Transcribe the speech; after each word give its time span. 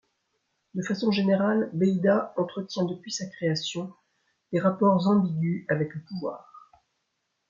De 0.73 0.81
façon 0.81 1.11
générale, 1.11 1.69
Beida 1.73 2.33
entretient 2.35 2.85
depuis 2.85 3.11
sa 3.11 3.27
création 3.27 3.93
des 4.51 4.59
rapports 4.59 5.05
ambigus 5.05 5.63
avec 5.69 5.93
le 5.93 6.01
pouvoir. 6.01 6.71